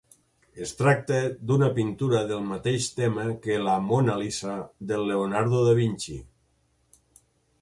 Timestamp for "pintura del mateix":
1.75-2.87